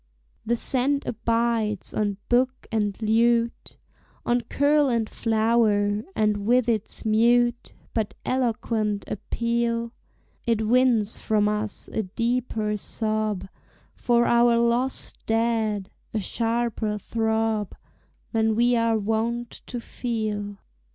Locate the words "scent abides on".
0.55-2.17